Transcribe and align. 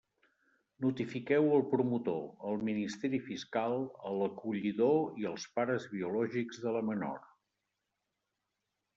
Notifiqueu-ho 0.83 1.49
al 1.57 1.65
promotor, 1.73 2.23
al 2.51 2.55
Ministeri 2.69 3.19
Fiscal, 3.27 3.77
a 4.11 4.13
l'acollidor 4.21 4.97
i 5.23 5.27
als 5.33 5.45
pares 5.59 5.85
biològics 5.91 6.63
de 6.65 6.73
la 6.77 6.81
menor. 6.89 7.21